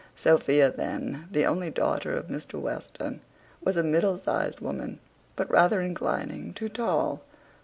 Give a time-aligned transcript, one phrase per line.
[0.15, 3.21] Sophia, then, the only daughter of Mr Western,
[3.63, 4.99] was a middle sized woman;
[5.35, 7.21] but rather inclining to tall.